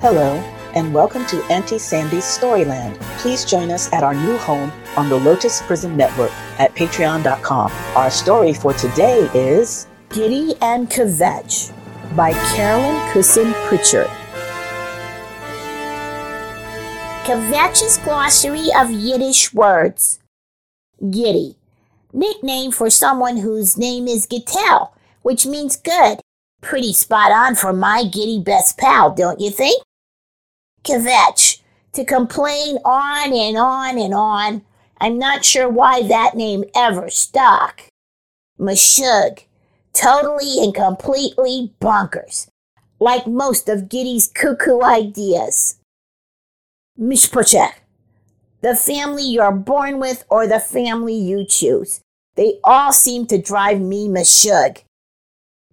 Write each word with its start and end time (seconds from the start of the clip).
Hello, 0.00 0.36
and 0.74 0.94
welcome 0.94 1.26
to 1.26 1.42
Auntie 1.52 1.78
Sandy's 1.78 2.24
Storyland. 2.24 2.98
Please 3.18 3.44
join 3.44 3.70
us 3.70 3.92
at 3.92 4.02
our 4.02 4.14
new 4.14 4.38
home 4.38 4.72
on 4.96 5.10
the 5.10 5.16
Lotus 5.16 5.60
Prism 5.60 5.94
Network 5.94 6.30
at 6.58 6.74
patreon.com. 6.74 7.70
Our 7.94 8.10
story 8.10 8.54
for 8.54 8.72
today 8.72 9.28
is 9.34 9.88
Gitty 10.08 10.54
and 10.62 10.88
Kvetch 10.88 11.70
by 12.16 12.32
Carolyn 12.32 12.96
Cussin 13.12 13.52
Pritchard. 13.66 14.06
Kvetch's 17.26 17.98
Glossary 17.98 18.68
of 18.74 18.90
Yiddish 18.90 19.52
Words. 19.52 20.18
Gitty, 21.10 21.56
nickname 22.14 22.72
for 22.72 22.88
someone 22.88 23.36
whose 23.36 23.76
name 23.76 24.08
is 24.08 24.26
Gittel, 24.26 24.92
which 25.20 25.44
means 25.44 25.76
good. 25.76 26.20
Pretty 26.62 26.94
spot 26.94 27.32
on 27.32 27.54
for 27.54 27.74
my 27.74 28.02
giddy 28.02 28.40
best 28.40 28.78
pal, 28.78 29.14
don't 29.14 29.40
you 29.40 29.50
think? 29.50 29.82
Kvetch, 30.84 31.60
to 31.92 32.04
complain 32.04 32.78
on 32.84 33.32
and 33.32 33.56
on 33.56 33.98
and 33.98 34.14
on. 34.14 34.62
I'm 35.00 35.18
not 35.18 35.44
sure 35.44 35.68
why 35.68 36.02
that 36.02 36.34
name 36.34 36.64
ever 36.74 37.10
stuck. 37.10 37.82
Mashug, 38.58 39.44
totally 39.92 40.62
and 40.62 40.74
completely 40.74 41.72
bonkers, 41.80 42.48
like 42.98 43.26
most 43.26 43.68
of 43.68 43.88
Gitty's 43.88 44.28
cuckoo 44.28 44.82
ideas. 44.82 45.76
Mishpochek, 46.98 47.80
the 48.60 48.76
family 48.76 49.24
you're 49.24 49.52
born 49.52 49.98
with 49.98 50.24
or 50.28 50.46
the 50.46 50.60
family 50.60 51.14
you 51.14 51.46
choose. 51.46 52.02
They 52.36 52.60
all 52.62 52.92
seem 52.92 53.26
to 53.26 53.40
drive 53.40 53.80
me 53.80 54.06
mashug. 54.08 54.82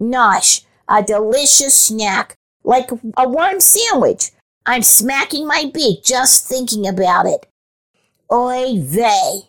Nosh, 0.00 0.64
a 0.88 1.02
delicious 1.02 1.74
snack, 1.74 2.34
like 2.62 2.90
a 3.16 3.28
warm 3.28 3.60
sandwich. 3.60 4.30
I'm 4.66 4.82
smacking 4.82 5.46
my 5.46 5.70
beak 5.72 6.04
just 6.04 6.48
thinking 6.48 6.86
about 6.86 7.26
it. 7.26 7.46
Oy 8.32 8.80
vey, 8.80 9.42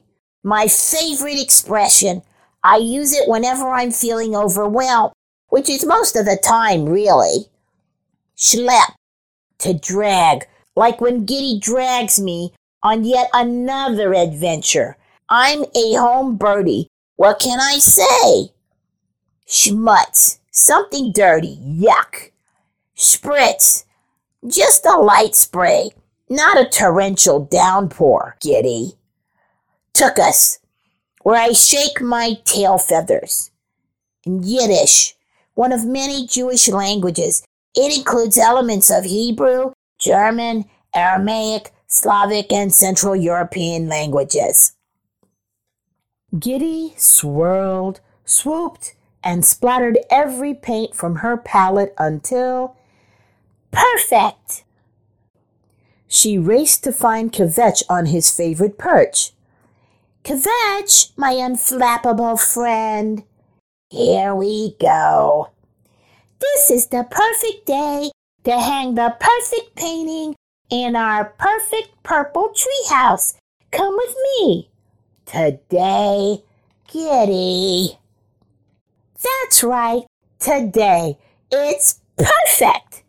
my 0.43 0.67
favorite 0.67 1.41
expression. 1.41 2.21
I 2.63 2.77
use 2.77 3.13
it 3.13 3.29
whenever 3.29 3.69
I'm 3.69 3.91
feeling 3.91 4.35
overwhelmed, 4.35 5.13
which 5.47 5.69
is 5.69 5.85
most 5.85 6.17
of 6.17 6.25
the 6.25 6.37
time, 6.43 6.85
really. 6.85 7.47
Schlep, 8.35 8.93
to 9.59 9.73
drag, 9.73 10.47
like 10.75 10.99
when 10.99 11.25
Gitty 11.25 11.59
drags 11.61 12.19
me 12.19 12.53
on 12.83 13.05
yet 13.05 13.29
another 13.33 14.13
adventure. 14.13 14.97
I'm 15.29 15.63
a 15.75 15.93
home 15.93 16.35
birdie. 16.35 16.87
What 17.15 17.39
can 17.39 17.59
I 17.61 17.77
say? 17.77 18.51
Schmutz, 19.47 20.39
something 20.51 21.13
dirty, 21.13 21.57
yuck. 21.63 22.31
Spritz, 22.97 23.84
just 24.47 24.85
a 24.85 24.97
light 24.97 25.35
spray, 25.35 25.91
not 26.29 26.59
a 26.59 26.69
torrential 26.69 27.45
downpour, 27.45 28.37
Gitty. 28.41 28.93
Took 29.93 30.19
us, 30.19 30.59
where 31.21 31.39
I 31.41 31.53
shake 31.53 32.01
my 32.01 32.35
tail 32.45 32.77
feathers. 32.77 33.51
In 34.25 34.43
Yiddish, 34.43 35.15
one 35.53 35.71
of 35.71 35.85
many 35.85 36.27
Jewish 36.27 36.67
languages, 36.67 37.43
it 37.75 37.95
includes 37.97 38.37
elements 38.37 38.89
of 38.89 39.05
Hebrew, 39.05 39.71
German, 39.99 40.65
Aramaic, 40.93 41.71
Slavic, 41.87 42.51
and 42.51 42.73
Central 42.73 43.15
European 43.15 43.87
languages. 43.87 44.73
Gitty 46.37 46.93
swirled, 46.97 48.01
swooped, 48.25 48.95
and 49.23 49.45
splattered 49.45 49.97
every 50.09 50.53
paint 50.53 50.93
from 50.95 51.17
her 51.17 51.37
palette 51.37 51.93
until 51.97 52.75
perfect. 53.75 54.63
She 56.07 56.37
raced 56.37 56.83
to 56.85 56.91
find 56.91 57.31
Kvetch 57.31 57.83
on 57.89 58.07
his 58.07 58.29
favorite 58.29 58.77
perch. 58.77 59.31
Kvetch, 60.23 61.11
my 61.17 61.33
unflappable 61.33 62.39
friend. 62.39 63.23
Here 63.89 64.33
we 64.33 64.75
go. 64.79 65.51
This 66.39 66.71
is 66.71 66.87
the 66.87 67.05
perfect 67.09 67.65
day 67.65 68.11
to 68.43 68.51
hang 68.51 68.95
the 68.95 69.15
perfect 69.19 69.75
painting 69.75 70.35
in 70.69 70.95
our 70.95 71.25
perfect 71.25 71.89
purple 72.03 72.49
treehouse. 72.49 73.35
Come 73.71 73.95
with 73.95 74.15
me. 74.23 74.69
Today, 75.25 76.43
Gitty. 76.87 77.97
That's 79.23 79.63
right, 79.63 80.03
today. 80.39 81.17
It's 81.51 81.99
perfect. 82.17 83.04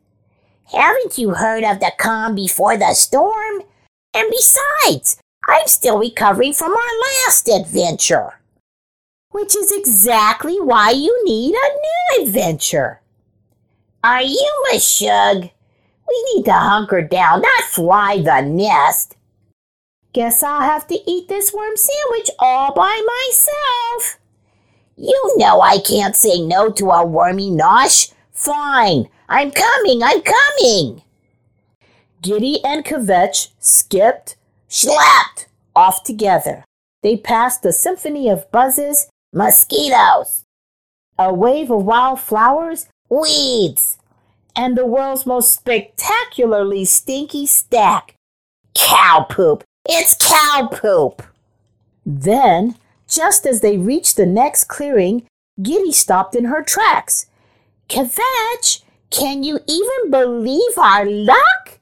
Haven't 0.72 1.16
you 1.16 1.34
heard 1.34 1.62
of 1.62 1.78
the 1.81 1.93
calm 1.97 2.34
before 2.34 2.77
the 2.77 2.93
storm? 2.94 3.62
And 4.12 4.31
besides, 4.31 5.19
I'm 5.49 5.66
still 5.66 5.99
recovering 5.99 6.53
from 6.54 6.72
our 6.72 7.25
last 7.25 7.49
adventure. 7.49 8.41
Which 9.31 9.54
is 9.54 9.71
exactly 9.71 10.60
why 10.60 10.91
you 10.91 11.25
need 11.25 11.54
a 11.54 12.19
new 12.19 12.27
adventure. 12.27 13.00
Are 14.03 14.22
you 14.22 14.65
a 14.72 14.81
shug? 14.81 15.50
We 16.09 16.34
need 16.34 16.44
to 16.47 16.53
hunker 16.53 17.03
down, 17.03 17.43
not 17.43 17.65
fly 17.65 18.22
the 18.22 18.41
nest. 18.41 19.16
Guess 20.12 20.43
I'll 20.43 20.62
have 20.62 20.87
to 20.88 20.98
eat 21.10 21.28
this 21.28 21.53
worm 21.53 21.77
sandwich 21.77 22.31
all 22.38 22.72
by 22.72 23.04
myself. 23.06 24.19
You 24.97 25.34
know 25.37 25.60
I 25.60 25.78
can't 25.78 26.16
say 26.16 26.41
no 26.41 26.71
to 26.71 26.91
a 26.91 27.04
wormy 27.04 27.50
nosh. 27.50 28.12
Fine, 28.33 29.09
I'm 29.29 29.51
coming, 29.51 30.03
I'm 30.03 30.23
coming. 30.23 31.03
Gitty 32.23 32.65
and 32.65 32.85
Kvetch 32.85 33.49
skipped, 33.59 34.37
slapped 34.69 35.49
off 35.75 36.05
together. 36.05 36.65
They 37.03 37.17
passed 37.17 37.65
a 37.65 37.73
symphony 37.73 38.29
of 38.29 38.51
buzzes, 38.51 39.09
mosquitoes, 39.33 40.45
a 41.19 41.33
wave 41.33 41.71
of 41.71 41.85
wildflowers, 41.85 42.89
weeds, 43.09 43.99
and 44.55 44.77
the 44.77 44.87
world's 44.87 45.27
most 45.27 45.53
spectacularly 45.53 46.85
stinky 46.85 47.47
stack. 47.47 48.15
Cow 48.75 49.27
poop! 49.29 49.65
It's 49.89 50.15
cow 50.15 50.69
poop! 50.73 51.23
Then, 52.05 52.77
just 53.09 53.47
as 53.47 53.61
they 53.61 53.77
reached 53.77 54.17
the 54.17 54.27
next 54.27 54.65
clearing, 54.65 55.27
Gitty 55.61 55.93
stopped 55.93 56.35
in 56.35 56.47
her 56.47 56.63
tracks. 56.63 57.27
Kvetch, 57.89 58.83
can 59.16 59.43
you 59.43 59.59
even 59.66 60.10
believe 60.10 60.77
our 60.77 61.06
luck? 61.06 61.81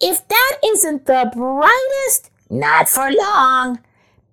If 0.00 0.28
that 0.28 0.58
isn't 0.62 1.06
the 1.06 1.30
brightest, 1.34 2.30
not 2.50 2.88
for 2.88 3.10
long. 3.10 3.80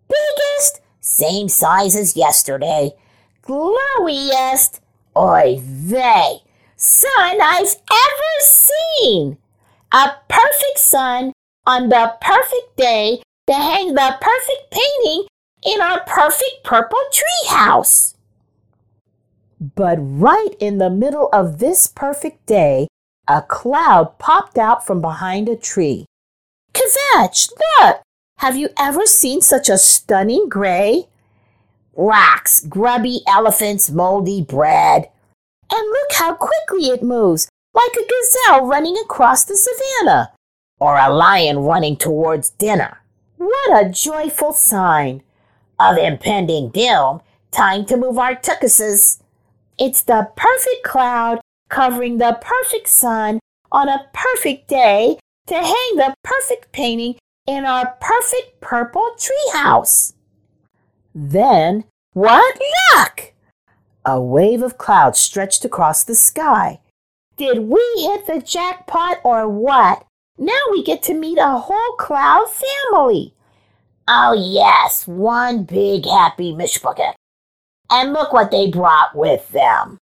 Biggest, 0.10 0.82
same 1.00 1.48
size 1.48 1.96
as 1.96 2.18
yesterday. 2.18 2.92
Glowiest, 3.44 4.82
oy 5.16 5.60
vey, 5.62 6.40
sun 6.76 7.42
I've 7.42 7.76
ever 7.90 8.34
seen. 8.42 9.38
A 9.94 10.12
perfect 10.28 10.80
sun 10.80 11.32
on 11.66 11.88
the 11.90 12.14
perfect 12.20 12.76
day 12.76 13.22
to 13.48 13.54
hang 13.54 13.94
the 13.94 14.18
perfect 14.20 14.70
painting 14.70 15.28
in 15.66 15.82
our 15.82 16.02
perfect 16.02 16.64
purple 16.66 17.00
treehouse. 17.12 18.16
But 19.64 19.96
right 19.98 20.54
in 20.60 20.78
the 20.78 20.90
middle 20.90 21.30
of 21.32 21.60
this 21.60 21.88
perfect 21.88 22.46
day, 22.46 22.90
a 23.30 23.42
cloud 23.42 24.20
popped 24.20 24.58
out 24.58 24.86
from 24.86 25.00
behind 25.00 25.48
a 25.48 25.56
tree. 25.56 26.06
Kvetch, 26.74 27.50
look! 27.80 28.02
Have 28.40 28.58
you 28.58 28.70
ever 28.78 29.06
seen 29.06 29.40
such 29.40 29.70
a 29.70 29.78
stunning 29.78 30.50
gray? 30.50 31.08
Rocks, 31.96 32.66
grubby 32.66 33.22
elephants, 33.26 33.90
moldy 33.90 34.42
bread. 34.42 35.10
And 35.72 35.90
look 35.90 36.12
how 36.12 36.34
quickly 36.34 36.90
it 36.90 37.02
moves, 37.02 37.48
like 37.74 37.94
a 37.94 38.06
gazelle 38.06 38.66
running 38.66 38.98
across 38.98 39.46
the 39.46 39.56
savannah. 39.56 40.34
Or 40.78 40.98
a 40.98 41.10
lion 41.10 41.60
running 41.60 41.96
towards 41.96 42.50
dinner. 42.50 42.98
What 43.38 43.86
a 43.86 43.90
joyful 43.90 44.52
sign! 44.52 45.24
Of 45.80 45.98
impending 45.98 46.70
doom, 46.70 47.22
time 47.52 47.86
to 47.86 47.96
move 47.96 48.18
our 48.18 48.36
tukuses. 48.36 49.20
It's 49.78 50.02
the 50.02 50.30
perfect 50.36 50.84
cloud 50.84 51.42
covering 51.70 52.18
the 52.18 52.38
perfect 52.42 52.88
sun 52.88 53.40
on 53.72 53.90
a 53.90 54.08
perfect 54.14 54.68
day 54.68 55.18
to 55.48 55.56
hang 55.56 55.96
the 55.96 56.14
perfect 56.24 56.72
painting 56.72 57.16
in 57.48 57.66
our 57.66 57.98
perfect 58.00 58.62
purple 58.62 59.16
treehouse. 59.18 60.14
Then, 61.16 61.86
what 62.14 62.60
luck! 62.94 63.34
A 64.06 64.22
wave 64.22 64.62
of 64.62 64.78
clouds 64.78 65.20
stretched 65.20 65.66
across 65.66 66.04
the 66.04 66.16
sky. 66.16 66.80
Did 67.38 67.60
we 67.68 67.82
hit 67.98 68.28
the 68.28 68.42
jackpot 68.42 69.18
or 69.24 69.50
what? 69.50 70.06
Now 70.38 70.60
we 70.72 70.84
get 70.84 71.02
to 71.04 71.14
meet 71.14 71.38
a 71.40 71.58
whole 71.58 71.96
cloud 71.98 72.46
family. 72.50 73.34
Oh, 74.08 74.34
yes, 74.34 75.08
one 75.08 75.64
big 75.64 76.06
happy 76.06 76.54
mishpucket. 76.54 77.14
And 77.94 78.12
look 78.12 78.34
what 78.34 78.50
they 78.50 78.72
brought 78.72 79.16
with 79.16 79.48
them. 79.50 80.00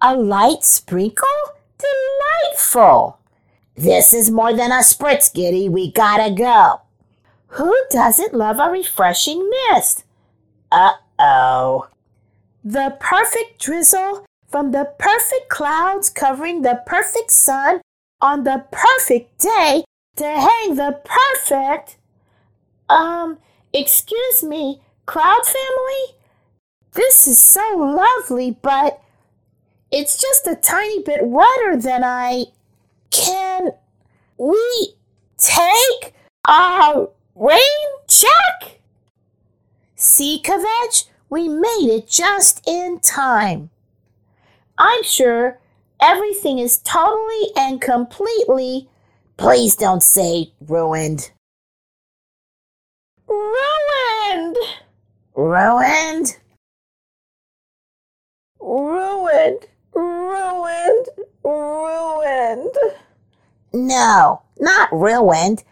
A 0.00 0.16
light 0.16 0.64
sprinkle? 0.64 1.28
Delightful! 1.78 3.18
This 3.76 4.12
is 4.12 4.32
more 4.32 4.52
than 4.52 4.72
a 4.72 4.80
spritz, 4.80 5.32
Gitty. 5.32 5.68
We 5.68 5.92
gotta 5.92 6.34
go. 6.34 6.80
Who 7.54 7.72
doesn't 7.88 8.34
love 8.34 8.58
a 8.58 8.68
refreshing 8.68 9.48
mist? 9.70 10.02
Uh 10.72 10.94
oh. 11.20 11.88
The 12.64 12.96
perfect 12.98 13.60
drizzle 13.60 14.26
from 14.48 14.72
the 14.72 14.92
perfect 14.98 15.50
clouds 15.50 16.10
covering 16.10 16.62
the 16.62 16.82
perfect 16.84 17.30
sun 17.30 17.80
on 18.20 18.42
the 18.42 18.64
perfect 18.72 19.38
day 19.38 19.84
to 20.16 20.24
hang 20.24 20.74
the 20.74 21.00
perfect. 21.04 21.96
Um, 22.88 23.38
excuse 23.72 24.42
me, 24.42 24.82
cloud 25.06 25.46
family? 25.46 26.21
This 26.94 27.26
is 27.26 27.40
so 27.40 27.76
lovely, 27.76 28.50
but 28.50 29.02
it's 29.90 30.20
just 30.20 30.46
a 30.46 30.54
tiny 30.54 31.02
bit 31.02 31.26
wetter 31.26 31.76
than 31.76 32.04
I. 32.04 32.46
Can 33.10 33.70
we 34.36 34.94
take 35.38 36.14
a 36.46 37.06
rain 37.34 37.60
check? 38.08 38.80
See, 39.96 40.42
Kvetch, 40.42 41.06
we 41.30 41.48
made 41.48 41.88
it 41.88 42.08
just 42.08 42.66
in 42.68 43.00
time. 43.00 43.70
I'm 44.76 45.02
sure 45.02 45.60
everything 46.00 46.58
is 46.58 46.78
totally 46.78 47.52
and 47.56 47.80
completely. 47.80 48.88
Please 49.38 49.76
don't 49.76 50.02
say 50.02 50.52
ruined. 50.60 51.30
Ruined! 53.28 54.56
Ruined? 55.34 56.36
Ruined, 58.62 59.66
ruined, 59.92 61.06
ruined. 61.42 62.74
No, 63.72 64.42
not 64.60 64.88
ruined. 64.92 65.64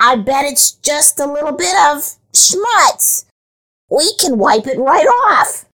I 0.00 0.16
bet 0.16 0.44
it's 0.46 0.72
just 0.72 1.20
a 1.20 1.32
little 1.32 1.52
bit 1.52 1.76
of 1.86 2.16
schmutz. 2.32 3.26
We 3.88 4.12
can 4.16 4.38
wipe 4.38 4.66
it 4.66 4.78
right 4.78 5.06
off. 5.06 5.66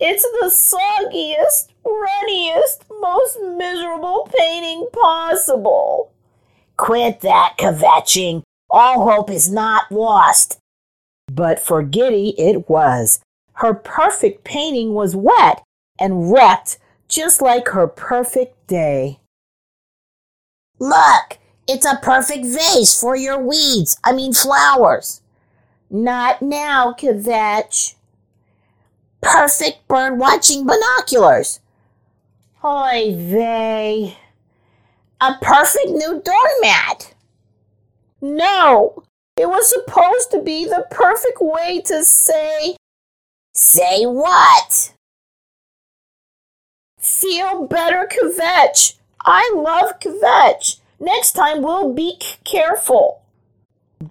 It's 0.00 0.22
the 0.40 0.46
soggiest, 0.46 1.68
runniest, 1.84 2.84
most 3.00 3.38
miserable 3.42 4.30
painting 4.38 4.88
possible. 4.90 6.12
Quit 6.78 7.20
that 7.20 7.56
kvetching. 7.58 8.42
All 8.70 9.04
hope 9.10 9.28
is 9.28 9.52
not 9.52 9.92
lost. 9.92 10.58
But 11.30 11.60
for 11.60 11.82
Gitty, 11.82 12.34
it 12.38 12.70
was. 12.70 13.20
Her 13.62 13.74
perfect 13.74 14.42
painting 14.42 14.92
was 14.92 15.14
wet 15.14 15.62
and 15.96 16.32
wrecked 16.32 16.80
just 17.06 17.40
like 17.40 17.68
her 17.68 17.86
perfect 17.86 18.66
day. 18.66 19.20
Look, 20.80 21.38
it's 21.68 21.86
a 21.86 22.00
perfect 22.02 22.44
vase 22.44 22.98
for 23.00 23.14
your 23.14 23.38
weeds. 23.38 23.96
I 24.02 24.14
mean, 24.14 24.32
flowers. 24.32 25.22
Not 25.88 26.42
now, 26.42 26.92
Kvetch 26.92 27.94
perfect 29.20 29.86
bird 29.86 30.18
watching 30.18 30.66
binoculars. 30.66 31.60
Oy 32.64 33.14
vey. 33.16 34.18
A 35.20 35.36
perfect 35.40 35.90
new 35.90 36.20
doormat. 36.20 37.14
No, 38.20 39.04
it 39.36 39.48
was 39.48 39.70
supposed 39.70 40.32
to 40.32 40.42
be 40.42 40.64
the 40.64 40.84
perfect 40.90 41.38
way 41.40 41.80
to 41.86 42.02
say. 42.02 42.74
Say 43.54 44.04
what? 44.04 44.94
Feel 46.98 47.66
better, 47.66 48.08
Kvetch. 48.10 48.94
I 49.20 49.52
love 49.54 50.00
Kvetch. 50.00 50.78
Next 50.98 51.32
time 51.32 51.62
we'll 51.62 51.92
be 51.92 52.18
careful. 52.44 53.22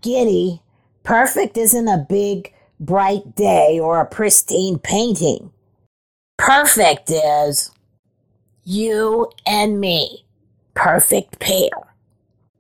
Gitty, 0.02 0.62
perfect 1.04 1.58
isn't 1.58 1.88
a 1.88 2.06
big 2.08 2.54
bright 2.80 3.36
day 3.36 3.80
or 3.80 4.00
a 4.00 4.06
pristine 4.06 4.78
painting. 4.78 5.52
Perfect 6.38 7.10
is 7.10 7.72
you 8.64 9.32
and 9.46 9.80
me. 9.80 10.26
Perfect 10.74 11.40
pair. 11.40 11.70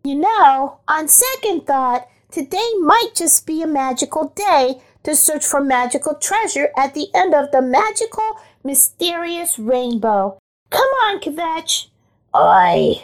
You 0.04 0.16
know, 0.16 0.80
on 0.88 1.07
second 1.07 1.68
thought, 1.68 2.07
today 2.31 2.72
might 2.80 3.12
just 3.16 3.45
be 3.45 3.62
a 3.62 3.68
magical 3.68 4.30
day 4.36 4.81
to 5.03 5.15
search 5.15 5.45
for 5.45 5.62
magical 5.62 6.15
treasure 6.15 6.69
at 6.77 6.94
the 6.94 7.07
end 7.13 7.33
of 7.33 7.51
the 7.51 7.62
magical, 7.62 8.39
mysterious 8.63 9.57
rainbow. 9.57 10.38
Come 10.69 10.89
on, 11.06 11.19
Kvetch. 11.19 11.88
Oi, 12.36 13.03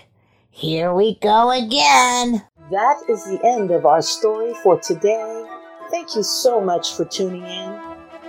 here 0.49 0.93
we 0.93 1.15
go 1.15 1.51
again. 1.51 2.43
That 2.71 3.01
is 3.09 3.23
the 3.25 3.39
end 3.43 3.71
of 3.71 3.85
our 3.85 4.01
story 4.01 4.53
for 4.63 4.79
today. 4.79 5.45
Thank 5.89 6.15
you 6.15 6.23
so 6.23 6.59
much 6.59 6.95
for 6.95 7.05
tuning 7.05 7.45
in. 7.45 7.79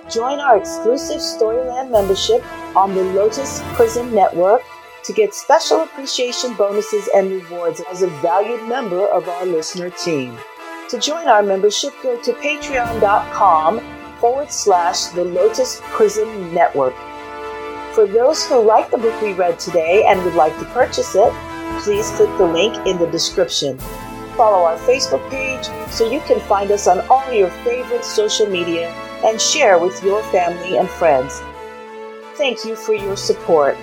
Join 0.08 0.38
our 0.38 0.56
exclusive 0.56 1.18
Storyland 1.18 1.90
membership 1.90 2.42
on 2.76 2.94
the 2.94 3.02
Lotus 3.02 3.60
Prism 3.74 4.14
Network 4.14 4.62
to 5.04 5.12
get 5.12 5.34
special 5.34 5.82
appreciation 5.82 6.54
bonuses 6.54 7.08
and 7.14 7.30
rewards 7.30 7.82
as 7.90 8.02
a 8.02 8.08
valued 8.22 8.66
member 8.68 9.06
of 9.08 9.28
our 9.28 9.46
listener 9.46 9.90
team. 9.90 10.38
To 10.88 10.98
join 10.98 11.28
our 11.28 11.42
membership, 11.42 11.92
go 12.02 12.20
to 12.22 12.32
patreon.com 12.32 13.80
forward 14.20 14.50
slash 14.50 15.06
the 15.06 15.24
Lotus 15.24 15.80
Prism 15.84 16.54
Network. 16.54 16.94
For 17.94 18.06
those 18.06 18.46
who 18.46 18.60
like 18.60 18.90
the 18.90 18.98
book 18.98 19.20
we 19.20 19.32
read 19.32 19.58
today 19.58 20.04
and 20.06 20.24
would 20.24 20.34
like 20.34 20.56
to 20.58 20.64
purchase 20.66 21.14
it, 21.14 21.32
please 21.82 22.10
click 22.12 22.30
the 22.38 22.46
link 22.46 22.74
in 22.86 22.98
the 22.98 23.06
description 23.06 23.78
follow 24.38 24.64
our 24.64 24.78
Facebook 24.78 25.28
page 25.30 25.64
so 25.90 26.08
you 26.08 26.20
can 26.20 26.38
find 26.38 26.70
us 26.70 26.86
on 26.86 27.00
all 27.10 27.30
your 27.32 27.50
favorite 27.66 28.04
social 28.04 28.46
media 28.46 28.88
and 29.24 29.40
share 29.40 29.80
with 29.80 30.00
your 30.04 30.22
family 30.30 30.78
and 30.78 30.88
friends. 30.88 31.42
Thank 32.36 32.64
you 32.64 32.76
for 32.76 32.94
your 32.94 33.16
support. 33.16 33.76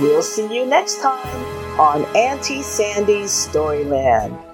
We'll 0.00 0.22
see 0.22 0.52
you 0.52 0.64
next 0.64 1.02
time 1.02 1.78
on 1.78 2.04
Auntie 2.16 2.62
Sandy's 2.62 3.30
Storyland. 3.30 4.51